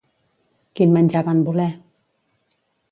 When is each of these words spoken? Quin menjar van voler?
Quin 0.79 0.95
menjar 0.95 1.23
van 1.29 1.45
voler? 1.51 1.71